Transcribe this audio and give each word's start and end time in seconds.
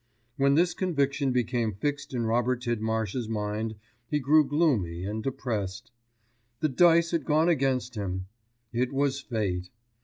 When 0.35 0.55
this 0.55 0.73
conviction 0.73 1.31
became 1.31 1.73
fixed 1.75 2.11
in 2.11 2.25
Robert 2.25 2.63
Tidmarsh's 2.63 3.29
mind, 3.29 3.75
he 4.07 4.19
grew 4.19 4.43
gloomy 4.43 5.03
and 5.05 5.21
depressed. 5.21 5.91
The 6.59 6.69
dice 6.69 7.11
had 7.11 7.23
gone 7.23 7.49
against 7.49 7.93
him. 7.93 8.25
It 8.73 8.91
was 8.91 9.21
fate. 9.21 9.69